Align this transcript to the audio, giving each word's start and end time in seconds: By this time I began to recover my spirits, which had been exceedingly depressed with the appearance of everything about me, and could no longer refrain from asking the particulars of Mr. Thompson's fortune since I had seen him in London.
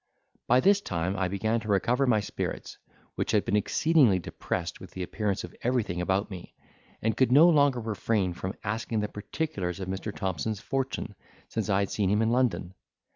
By 0.47 0.61
this 0.61 0.81
time 0.81 1.15
I 1.15 1.27
began 1.27 1.59
to 1.59 1.67
recover 1.67 2.07
my 2.07 2.21
spirits, 2.21 2.79
which 3.13 3.33
had 3.33 3.45
been 3.45 3.55
exceedingly 3.55 4.17
depressed 4.17 4.79
with 4.79 4.89
the 4.93 5.03
appearance 5.03 5.43
of 5.43 5.55
everything 5.61 6.01
about 6.01 6.31
me, 6.31 6.55
and 7.03 7.15
could 7.15 7.31
no 7.31 7.47
longer 7.47 7.79
refrain 7.79 8.33
from 8.33 8.55
asking 8.63 9.01
the 9.01 9.07
particulars 9.07 9.79
of 9.79 9.87
Mr. 9.87 10.11
Thompson's 10.11 10.59
fortune 10.59 11.13
since 11.49 11.69
I 11.69 11.81
had 11.81 11.91
seen 11.91 12.09
him 12.09 12.23
in 12.23 12.31
London. 12.31 12.73